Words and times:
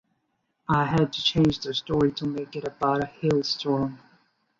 I 0.67 0.85
had 0.85 1.13
to 1.13 1.23
change 1.23 1.59
the 1.59 1.75
story 1.75 2.11
to 2.13 2.25
make 2.25 2.55
it 2.55 2.67
about 2.67 3.03
a 3.03 3.05
hailstorm. 3.05 3.99